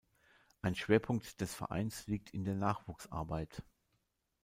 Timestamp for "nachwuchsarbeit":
2.55-3.61